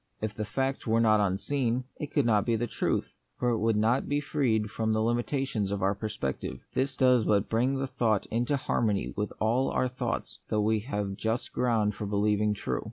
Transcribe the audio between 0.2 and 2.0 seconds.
the fact were not unseen,